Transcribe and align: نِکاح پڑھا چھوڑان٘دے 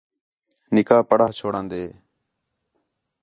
نِکاح 0.75 1.01
پڑھا 1.09 1.27
چھوڑان٘دے 1.37 1.83